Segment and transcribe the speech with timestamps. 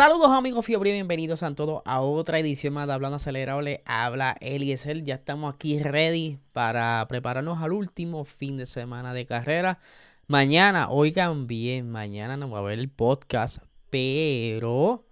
[0.00, 3.82] Saludos amigos Fiebre, bienvenidos a todos a otra edición más de Hablando Acelerable.
[3.84, 9.78] Habla Eliezer, ya estamos aquí ready para prepararnos al último fin de semana de carrera.
[10.26, 13.58] Mañana, oigan bien, mañana no va a haber el podcast,
[13.90, 15.04] pero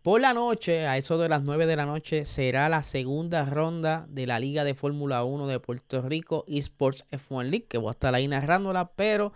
[0.00, 4.06] por la noche, a eso de las 9 de la noche, será la segunda ronda
[4.08, 7.92] de la Liga de Fórmula 1 de Puerto Rico Esports F1 League, que voy a
[7.92, 9.34] estar ahí narrándola, pero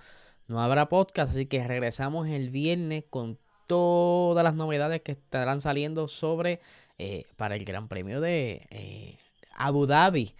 [0.48, 6.08] no habrá podcast, así que regresamos el viernes con todas las novedades que estarán saliendo
[6.08, 6.60] sobre
[6.98, 9.18] eh, para el Gran Premio de eh,
[9.54, 10.34] Abu Dhabi.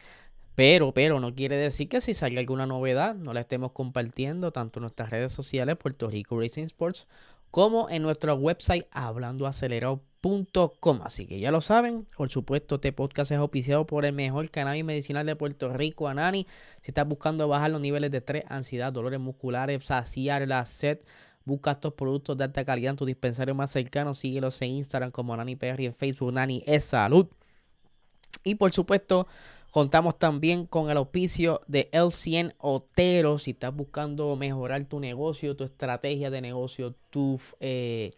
[0.55, 4.79] Pero, pero no quiere decir que si salga alguna novedad no la estemos compartiendo tanto
[4.79, 7.07] en nuestras redes sociales Puerto Rico Racing Sports
[7.51, 11.01] como en nuestro website hablandoacelerado.com.
[11.03, 14.85] Así que ya lo saben, por supuesto, este podcast es auspiciado por el mejor cannabis
[14.85, 16.47] medicinal de Puerto Rico, Anani.
[16.83, 20.99] Si estás buscando bajar los niveles de estrés, ansiedad, dolores musculares, saciar la sed,
[21.47, 24.15] Busca estos productos de alta calidad en tu dispensario más cercano.
[24.15, 27.29] Síguelos en Instagram como Nani PR y en Facebook Nani es Salud.
[28.43, 29.29] Y por supuesto,
[29.71, 33.39] contamos también con el auspicio de El100 Otero.
[33.39, 38.11] Si estás buscando mejorar tu negocio, tu estrategia de negocio, tu eh,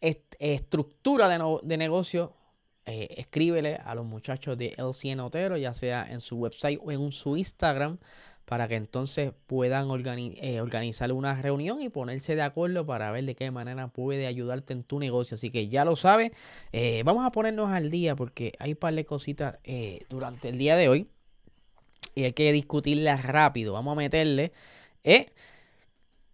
[0.00, 2.34] estructura de, negocio,
[2.86, 7.10] eh, escríbele a los muchachos de El100 Otero, ya sea en su website o en
[7.10, 7.98] su Instagram
[8.50, 13.36] para que entonces puedan eh, organizar una reunión y ponerse de acuerdo para ver de
[13.36, 15.36] qué manera puede ayudarte en tu negocio.
[15.36, 16.32] Así que ya lo sabes,
[16.72, 20.58] eh, vamos a ponernos al día porque hay un par de cositas eh, durante el
[20.58, 21.06] día de hoy
[22.16, 23.72] y hay que discutirlas rápido.
[23.72, 24.50] Vamos a meterle,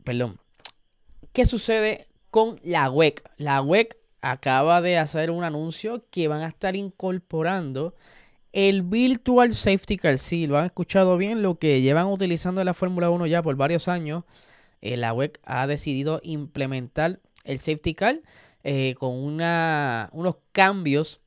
[0.03, 0.41] perdón,
[1.35, 3.23] ¿qué sucede con la web?
[3.37, 7.95] La web acaba de hacer un anuncio que van a estar incorporando
[8.57, 12.73] el Virtual Safety Car, sí, lo han escuchado bien, lo que llevan utilizando en la
[12.73, 14.25] Fórmula 1 ya por varios años.
[14.81, 18.23] Eh, la WEC ha decidido implementar el Safety Car
[18.65, 21.21] eh, con unos cambios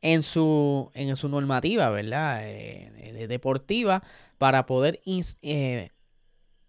[0.00, 2.48] en su, en su normativa, ¿verdad?
[2.48, 4.02] Eh, deportiva
[4.38, 5.02] para poder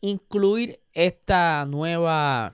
[0.01, 2.53] incluir esta nueva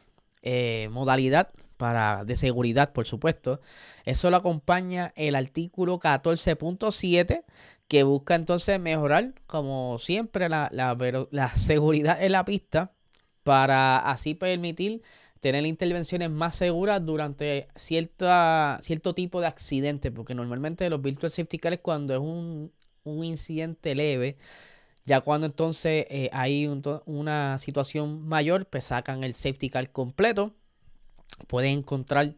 [0.92, 1.50] modalidad
[1.84, 3.60] para, de seguridad, por supuesto.
[4.06, 7.44] Eso lo acompaña el artículo 14.7
[7.90, 12.94] que busca entonces mejorar, como siempre, la, la, seguridad en la pista
[13.44, 15.02] para así permitir
[15.42, 21.58] tener intervenciones más seguras durante cierta, cierto tipo de accidente, porque normalmente los virtual safety
[21.60, 22.72] cars cuando es un,
[23.04, 24.38] un incidente leve,
[25.04, 26.66] ya cuando entonces eh, hay
[27.06, 30.56] una situación mayor, pues sacan el safety car completo
[31.48, 32.34] Pueden encontrar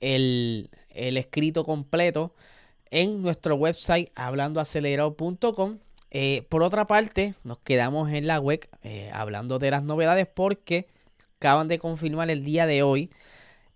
[0.00, 2.34] el, escrito completo
[2.90, 5.78] en nuestro website hablandoacelerado.com.
[6.10, 10.86] Eh, por otra parte, nos quedamos en la web eh, hablando de las novedades porque
[11.36, 13.10] acaban de confirmar el día de hoy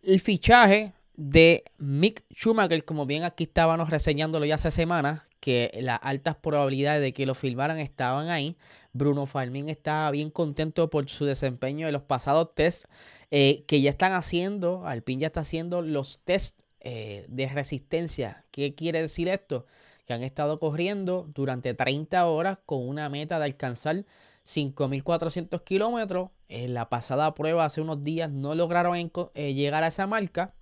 [0.03, 5.99] el fichaje de Mick Schumacher, como bien aquí estábamos reseñándolo ya hace semanas, que las
[6.03, 8.57] altas probabilidades de que lo filmaran estaban ahí.
[8.93, 12.89] Bruno Farmín estaba bien contento por su desempeño en los pasados tests
[13.31, 18.45] eh, que ya están haciendo, Alpine ya está haciendo los tests eh, de resistencia.
[18.53, 19.67] ¿Qué quiere decir esto?
[20.07, 24.05] Que han estado corriendo durante 30 horas con una meta de alcanzar
[24.47, 26.31] 5.400 kilómetros.
[26.49, 28.97] En la pasada prueba hace unos días no lograron
[29.35, 30.55] eh, llegar a esa marca,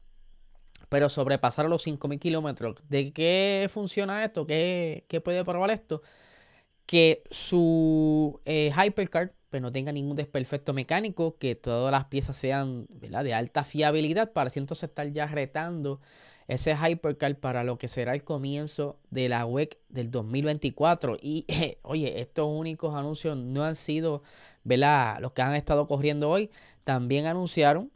[0.94, 2.76] pero sobrepasaron los 5.000 kilómetros.
[2.88, 4.46] ¿De qué funciona esto?
[4.46, 6.02] ¿Qué, ¿Qué, puede probar esto?
[6.86, 13.34] Que su Hypercar pues, no tenga ningún desperfecto mecánico, que todas las piezas sean de
[13.34, 16.00] alta fiabilidad para así entonces estar ya retando
[16.46, 21.18] ese Hypercar para lo que será el comienzo de la WEC del 2024.
[21.20, 21.44] Y
[21.82, 24.22] oye, estos únicos anuncios no han sido
[24.62, 26.52] los que han estado corriendo hoy.
[26.84, 27.90] También anunciaron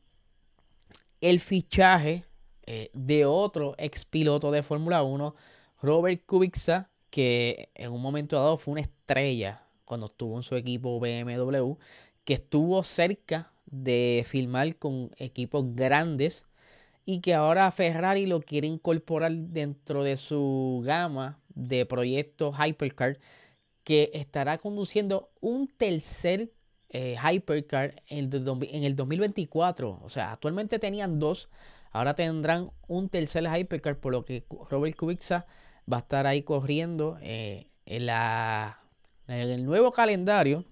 [1.21, 2.25] el fichaje
[2.71, 5.35] eh, de otro ex piloto de Fórmula 1,
[5.81, 11.01] Robert Kubica, que en un momento dado fue una estrella cuando estuvo en su equipo
[11.01, 11.79] BMW,
[12.25, 16.45] que estuvo cerca de filmar con equipos grandes
[17.07, 23.19] y que ahora Ferrari lo quiere incorporar dentro de su gama de proyectos Hypercar
[23.83, 26.53] que estará conduciendo un tercer
[26.91, 28.31] eh, Hypercar en
[28.85, 30.01] el, 2024.
[30.03, 31.49] O sea, actualmente tenían dos.
[31.93, 35.47] Ahora tendrán un tercer Hypercar, por lo que Robert Kubica
[35.91, 38.81] va a estar ahí corriendo eh, en, la,
[39.27, 40.65] en el nuevo calendario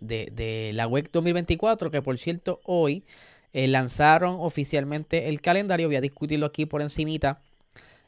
[0.00, 3.04] de, la WEC 2024, que por cierto hoy
[3.52, 5.88] eh, lanzaron oficialmente el calendario.
[5.88, 7.40] Voy a discutirlo aquí por encimita.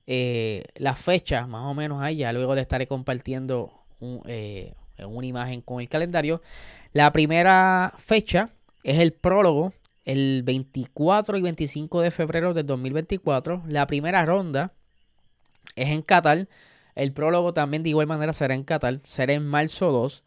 [0.06, 4.22] las fechas, más o menos ahí, ya luego le estaré compartiendo un,
[5.04, 6.40] una imagen con el calendario.
[6.92, 8.50] La primera fecha
[8.82, 9.72] es el prólogo,
[10.06, 13.64] el 24 y 25 de febrero del 2024.
[13.68, 14.72] La primera ronda
[15.74, 16.48] es en Qatar.
[16.94, 20.24] El prólogo también de igual manera será en Qatar, será en marzo 2.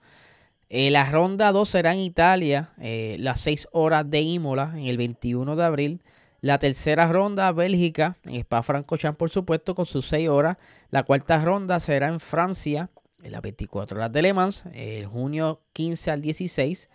[0.69, 4.97] Eh, la ronda 2 será en Italia, eh, las 6 horas de Imola, en el
[4.97, 6.01] 21 de abril.
[6.41, 10.57] La tercera ronda, Bélgica, en Spa-Francorchamps, por supuesto, con sus 6 horas.
[10.91, 12.89] La cuarta ronda será en Francia,
[13.23, 16.89] en las 24 horas de Le Mans, el junio 15 al 16.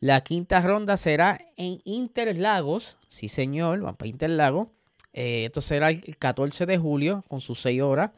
[0.00, 4.68] La quinta ronda será en Interlagos, sí señor, vamos para Interlagos.
[5.12, 8.12] Eh, esto será el 14 de julio con sus 6 horas.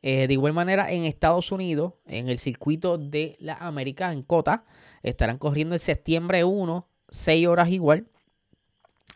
[0.00, 4.64] Eh, de igual manera, en Estados Unidos, en el circuito de la América, en Cota,
[5.02, 8.06] estarán corriendo el septiembre 1, 6 horas igual.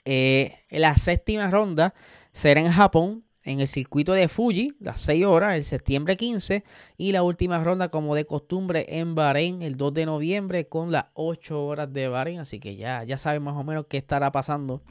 [0.04, 1.94] Eh, la séptima ronda
[2.32, 6.64] será en Japón, en el circuito de Fuji, las 6 horas, el septiembre 15,
[6.98, 11.06] y la última ronda, como de costumbre, en Bahrein, el 2 de noviembre, con las
[11.14, 12.40] 8 horas de Bahrein.
[12.40, 14.82] Así que ya, ya saben más o menos qué estará pasando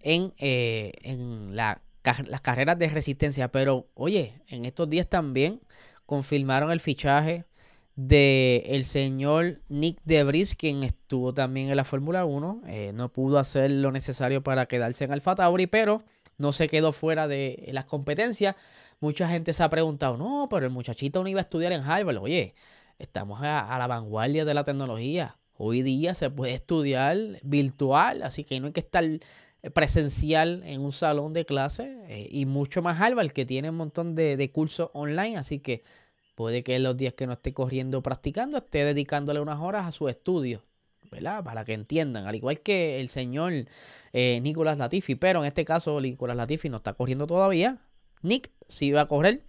[0.00, 1.78] en, eh, en las
[2.42, 3.48] carreras de resistencia.
[3.48, 5.60] Pero, oye, en estos días también
[6.06, 7.44] confirmaron el fichaje
[7.96, 12.62] de el señor Nick Debris, quien estuvo también en la Fórmula 1.
[12.66, 16.04] Eh, no pudo hacer lo necesario para quedarse en Alfa Tauri, pero
[16.38, 18.56] no se quedó fuera de las competencias.
[19.00, 22.18] Mucha gente se ha preguntado, no, pero el muchachito no iba a estudiar en Harvard.
[22.18, 22.54] Oye,
[22.98, 25.36] estamos a, la vanguardia de la tecnología.
[25.58, 29.04] Hoy día se puede estudiar virtual, así que no hay que estar
[29.74, 34.14] presencial en un salón de clase eh, y mucho más Harvard que tiene un montón
[34.14, 35.82] de, de cursos online, así que
[36.34, 39.92] puede que en los días que no esté corriendo practicando esté dedicándole unas horas a
[39.92, 40.62] su estudio.
[41.44, 43.52] Para que entiendan, al igual que el señor
[44.12, 47.78] eh, Nicolás Latifi, pero en este caso Nicolás Latifi no está corriendo todavía.
[48.22, 49.42] Nick sí va a correr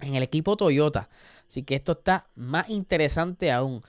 [0.00, 1.08] en el equipo Toyota.
[1.48, 3.82] Así que esto está más interesante aún.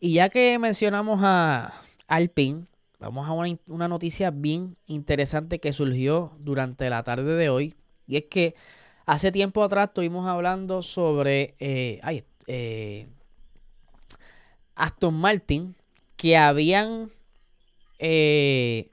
[0.00, 1.72] Y ya que mencionamos a
[2.06, 2.66] Alpine,
[2.98, 7.74] vamos a una, una noticia bien interesante que surgió durante la tarde de hoy.
[8.06, 8.54] Y es que
[9.06, 12.00] hace tiempo atrás estuvimos hablando sobre eh,
[12.46, 13.08] eh,
[14.74, 15.74] Aston Martin
[16.18, 17.12] que habían
[17.98, 18.90] eh,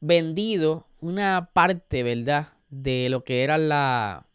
[0.00, 2.48] vendido una parte, ¿verdad?
[2.68, 4.26] De lo que eran la,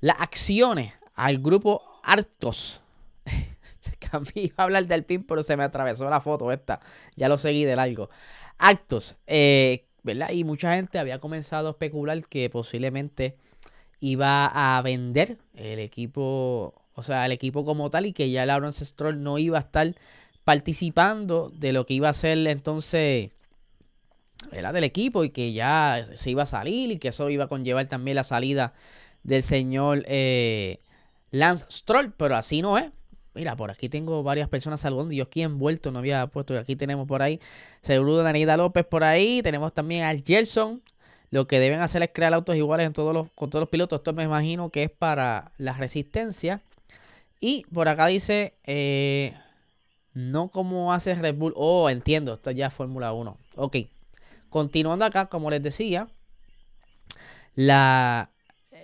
[0.00, 2.82] las acciones al grupo Artos.
[4.34, 6.80] Iba a hablar del PIN, pero se me atravesó la foto esta.
[7.16, 8.10] Ya lo seguí de largo.
[8.58, 10.30] Artos, eh, ¿verdad?
[10.30, 13.36] Y mucha gente había comenzado a especular que posiblemente
[14.00, 18.84] iba a vender el equipo, o sea, el equipo como tal y que ya Lawrence
[18.84, 19.94] Stroll no iba a estar
[20.44, 23.30] participando de lo que iba a ser entonces
[24.52, 27.48] era del equipo y que ya se iba a salir y que eso iba a
[27.48, 28.74] conllevar también la salida
[29.22, 30.80] del señor eh,
[31.30, 32.90] Lance Stroll, pero así no es.
[33.34, 35.12] Mira, por aquí tengo varias personas saludando.
[35.12, 36.56] Yo aquí envuelto no había puesto.
[36.56, 37.40] Aquí tenemos por ahí.
[37.80, 39.42] Seguro Danida López por ahí.
[39.42, 40.82] Tenemos también al Gelson.
[41.30, 43.98] Lo que deben hacer es crear autos iguales en todos los, con todos los pilotos.
[43.98, 46.62] Esto me imagino que es para la resistencia.
[47.40, 49.34] Y por acá dice eh,
[50.14, 51.52] no como hace Red Bull.
[51.56, 53.36] Oh, entiendo, esto ya es Fórmula 1.
[53.56, 53.76] Ok.
[54.48, 56.08] Continuando acá, como les decía,
[57.54, 58.30] la,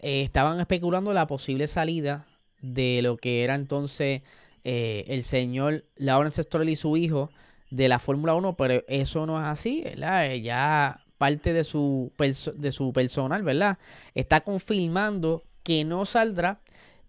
[0.02, 2.26] eh, estaban especulando la posible salida
[2.60, 4.22] de lo que era entonces
[4.64, 7.30] eh, el señor Lawrence Stroll y su hijo
[7.70, 10.26] de la Fórmula 1, pero eso no es así, ¿verdad?
[10.26, 13.78] Eh, ya parte de su, de su personal, ¿verdad?
[14.14, 16.60] Está confirmando que no saldrá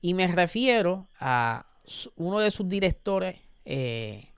[0.01, 1.65] y me refiero a
[2.15, 4.29] uno de sus directores eh,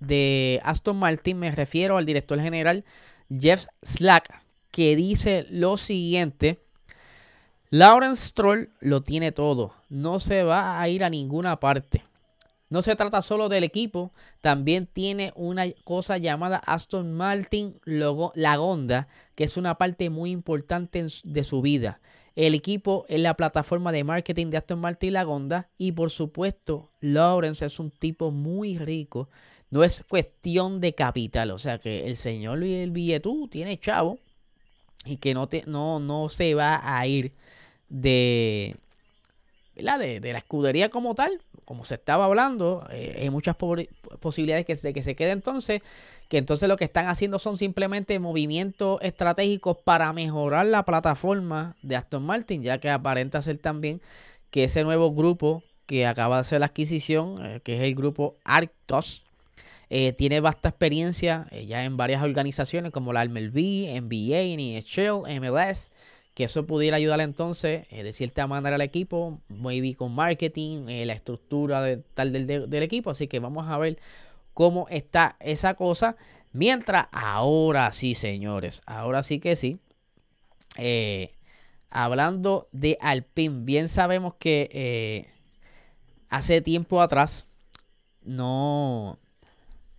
[0.00, 2.84] de Aston Martin, me refiero al director general
[3.28, 6.60] Jeff Slack, que dice lo siguiente.
[7.70, 12.02] Lawrence Stroll lo tiene todo, no se va a ir a ninguna parte.
[12.70, 19.44] No se trata solo del equipo, también tiene una cosa llamada Aston Martin Lagonda, que
[19.44, 22.00] es una parte muy importante de su vida.
[22.36, 27.64] El equipo es la plataforma de marketing de Aston Martin Lagonda y por supuesto Lawrence
[27.64, 29.28] es un tipo muy rico.
[29.70, 34.18] No es cuestión de capital, o sea que el señor el billetú tiene chavo
[35.04, 37.32] y que no, te, no, no se va a ir
[37.88, 38.76] de,
[39.78, 43.56] de, la escudería como tal, como se estaba hablando, eh, hay muchas
[44.20, 45.82] posibilidades de que se quede entonces,
[46.28, 51.96] que entonces lo que están haciendo son simplemente movimientos estratégicos para mejorar la plataforma de
[51.96, 54.00] Aston Martin, ya que aparenta ser también
[54.50, 58.36] que ese nuevo grupo que acaba de hacer la adquisición, eh, que es el grupo
[58.44, 59.24] Arctos,
[59.90, 65.92] eh, tiene vasta experiencia ya en varias organizaciones como la MLB, NBA, NHL, MLS,
[66.38, 71.04] que eso pudiera ayudar entonces eh, de cierta manera al equipo, maybe con marketing, eh,
[71.04, 73.10] la estructura tal del, equipo.
[73.10, 73.98] Así que vamos a ver
[74.54, 76.14] cómo está esa cosa.
[76.52, 79.80] Mientras, ahora sí, señores, ahora sí que sí.
[80.76, 81.34] Eh,
[81.90, 85.26] hablando de Alpine, bien sabemos que
[86.28, 87.48] hace tiempo atrás
[88.22, 89.18] no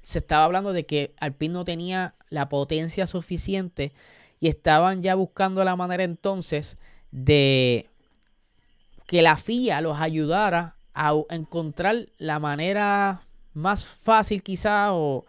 [0.03, 3.91] se estaba hablando de que Alpine no tenía la potencia suficiente
[4.39, 6.77] y estaban ya buscando la manera entonces
[7.11, 7.89] de
[9.05, 13.21] que la FIA los ayudara a encontrar la manera
[13.53, 15.25] más fácil quizá o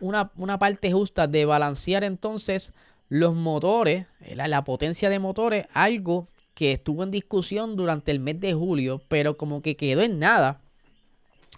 [0.00, 2.72] una, parte justa de balancear entonces
[3.08, 8.40] los motores, la, la, potencia de motores, algo que estuvo en discusión durante el mes
[8.40, 10.60] de julio, pero como que quedó en nada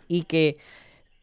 [0.08, 0.58] y que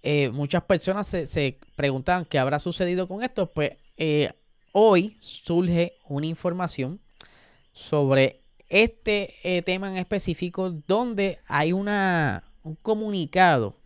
[0.01, 4.33] eh, muchas personas se, se, preguntaban qué habrá sucedido con esto, pues eh,
[4.73, 6.99] hoy surge una información
[7.71, 11.89] sobre este eh, tema en específico donde hay un
[12.81, 13.77] comunicado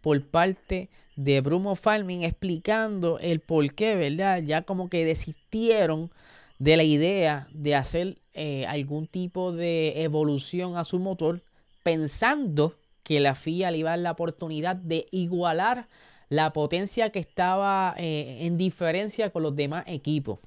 [0.00, 4.42] por parte de Bruno Farming explicando el por qué, ¿verdad?
[4.42, 6.10] Ya como que desistieron
[6.58, 11.42] de la idea de hacer eh, algún tipo de evolución a su motor
[11.82, 15.88] pensando que la FIA le iba a dar la oportunidad de igualar
[16.30, 20.38] la potencia que estaba eh, en diferencia con los demás equipos.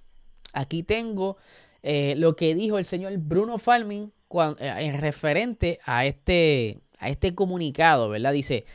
[0.54, 1.38] Aquí tengo
[1.84, 4.12] eh, lo que dijo el señor Bruno Farming
[4.60, 8.32] eh, en referente a este, a este comunicado, ¿verdad?
[8.32, 8.66] Dice,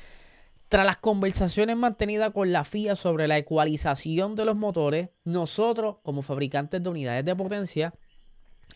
[0.69, 6.21] tras las conversaciones mantenidas con la FIA sobre la ecualización de los motores, nosotros, como
[6.21, 7.95] fabricantes de unidades de potencia,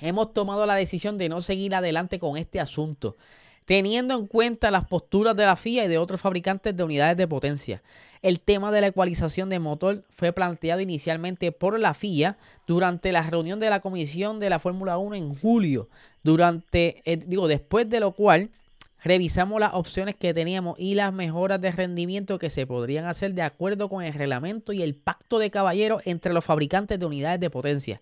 [0.01, 3.17] hemos tomado la decisión de no seguir adelante con este asunto,
[3.65, 7.29] teniendo en cuenta las posturas de la FIA y de otros fabricantes de unidades de
[7.29, 7.83] potencia.
[8.23, 13.23] El tema de la ecualización de motor fue planteado inicialmente por la FIA durante la
[13.23, 15.89] reunión de la comisión de la Fórmula 1 en julio,
[16.23, 18.51] durante, eh, digo, después de lo cual
[19.03, 23.43] revisamos las opciones que teníamos y las mejoras de rendimiento que se podrían hacer de
[23.43, 27.51] acuerdo con el reglamento y el pacto de caballeros entre los fabricantes de unidades de
[27.51, 28.01] potencia.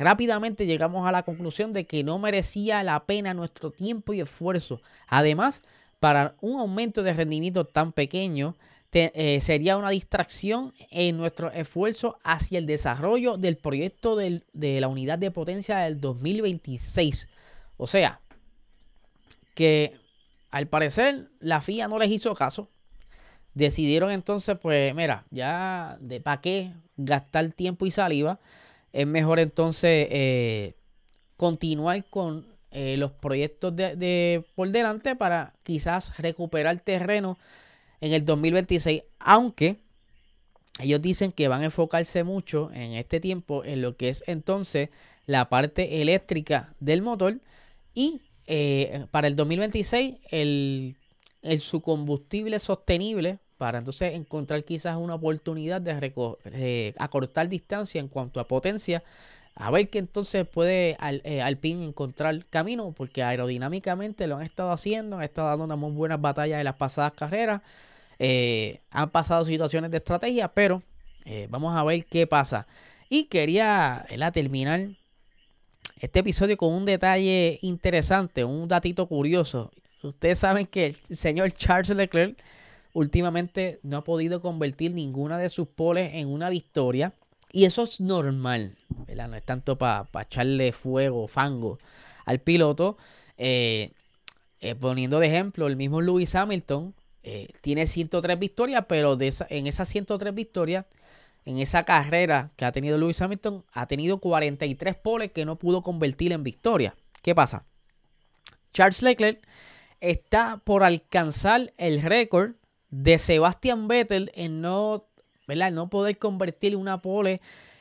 [0.00, 4.80] Rápidamente llegamos a la conclusión de que no merecía la pena nuestro tiempo y esfuerzo.
[5.06, 5.62] Además,
[5.98, 8.56] para un aumento de rendimiento tan pequeño,
[8.92, 15.18] eh, sería una distracción en nuestro esfuerzo hacia el desarrollo del proyecto de la unidad
[15.18, 17.28] de potencia del 2026.
[17.76, 18.22] O sea,
[19.54, 19.98] que
[20.50, 22.70] al parecer la FIA no les hizo caso.
[23.52, 28.40] Decidieron entonces, pues, mira, ya de para qué gastar tiempo y saliva.
[28.92, 30.74] Es mejor entonces eh,
[31.36, 37.38] continuar con eh, los proyectos de, por delante para quizás recuperar terreno
[38.00, 39.76] en el 2026, aunque
[40.78, 44.90] ellos dicen que van a enfocarse mucho en este tiempo en lo que es entonces
[45.26, 47.40] la parte eléctrica del motor
[47.94, 50.96] y eh, para el 2026 el,
[51.42, 56.12] el, su combustible sostenible para entonces encontrar quizás una oportunidad de
[56.46, 59.04] eh, acortar distancia en cuanto a potencia
[59.54, 64.72] a ver que entonces puede al, eh, Alpine encontrar camino porque aerodinámicamente lo han estado
[64.72, 67.60] haciendo han estado dando unas muy buenas batallas en las pasadas carreras
[68.22, 70.82] eh, han pasado situaciones de estrategia, pero
[71.24, 72.66] eh, vamos a ver qué pasa.
[73.08, 74.90] Y quería terminar
[75.98, 79.70] este episodio con un detalle interesante, un datito curioso.
[80.02, 82.36] Ustedes saben que el señor Charles Leclerc
[82.92, 87.14] últimamente no ha podido convertir ninguna de sus poles en una victoria.
[87.52, 88.76] Y eso es normal,
[89.08, 91.78] No es tanto para echarle fuego, fango
[92.24, 92.96] al piloto.
[93.36, 93.90] Eh,
[94.78, 99.88] poniendo de ejemplo, el mismo Lewis Hamilton eh, tiene 103 victorias, pero de en esas
[99.88, 100.86] 103 victorias,
[101.44, 105.82] en esa carrera que ha tenido Lewis Hamilton, ha tenido 43 poles que no pudo
[105.82, 106.94] convertir en victoria.
[107.22, 107.64] ¿Qué pasa?
[108.72, 109.46] Charles Leclerc
[110.00, 112.52] está por alcanzar el récord
[112.90, 115.06] de Sebastian Vettel en no,
[115.46, 115.72] ¿verdad?
[115.72, 117.40] no poder convertir una pole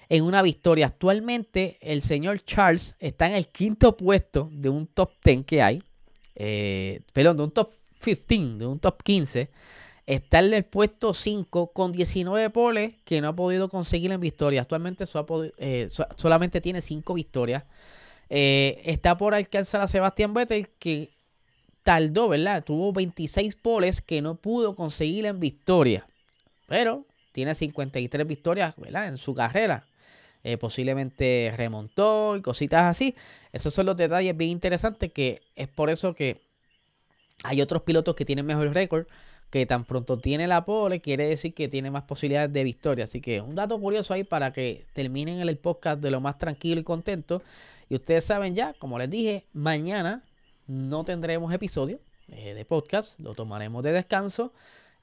[0.09, 0.87] en una victoria.
[0.87, 5.83] Actualmente el señor Charles está en el quinto puesto de un top 10 que hay.
[6.35, 9.49] Eh, perdón, de un top 15, de un top 15,
[10.05, 14.61] está en el puesto 5 con 19 poles que no ha podido conseguir en victoria.
[14.61, 15.05] Actualmente
[15.57, 15.87] eh,
[16.17, 17.63] solamente tiene 5 victorias.
[18.29, 21.18] Eh, está por alcanzar a Sebastián Vettel que
[21.83, 22.63] tardó, ¿verdad?
[22.63, 26.07] Tuvo 26 poles que no pudo conseguir en victoria.
[26.67, 29.07] Pero tiene 53 victorias, ¿verdad?
[29.07, 29.85] En su carrera.
[30.43, 33.15] Eh, posiblemente remontó y cositas así.
[33.51, 36.41] Esos son los detalles bien interesantes que es por eso que
[37.43, 39.05] hay otros pilotos que tienen mejor récord
[39.49, 43.05] que tan pronto tiene la pole, quiere decir que tiene más posibilidades de victoria.
[43.05, 46.79] Así que un dato curioso ahí para que terminen el podcast de lo más tranquilo
[46.81, 47.41] y contento.
[47.89, 50.23] Y ustedes saben ya, como les dije, mañana
[50.69, 54.53] no tendremos episodio eh, de podcast, lo tomaremos de descanso,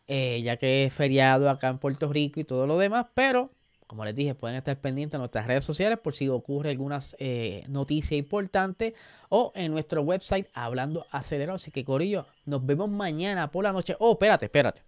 [0.06, 3.50] eh, ya que es feriado acá en Puerto Rico y todo lo demás, pero
[3.88, 7.64] como les dije, pueden estar pendientes en nuestras redes sociales por si ocurre alguna eh,
[7.68, 8.94] noticia importante
[9.28, 11.56] o en nuestro website hablando acelerado.
[11.56, 13.96] Así que, Corillo, nos vemos mañana por la noche.
[14.00, 14.82] Oh, espérate, espérate.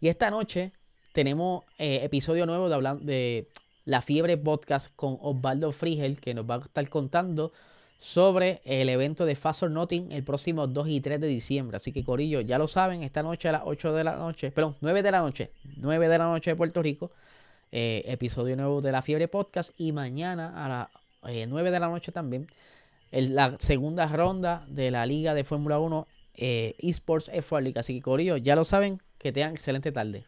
[0.00, 0.72] Y esta noche
[1.12, 3.48] tenemos episodio nuevo de, de
[3.86, 7.52] La Fiebre Podcast con Osvaldo Frigel, que nos va a estar contando
[8.04, 11.78] sobre el evento de Fast or el próximo 2 y 3 de diciembre.
[11.78, 14.76] Así que, Corillo, ya lo saben, esta noche a las 8 de la noche, perdón,
[14.82, 17.12] 9 de la noche, 9 de la noche de Puerto Rico
[17.72, 19.72] eh, episodio nuevo de La Fiebre Podcast.
[19.78, 22.46] Y mañana a las 9 eh, de la noche también,
[23.10, 27.80] la segunda ronda de la Liga de Fórmula 1 eh, Esports F1 League.
[27.80, 30.26] Así que, Corillo, ya lo saben, que tengan excelente tarde.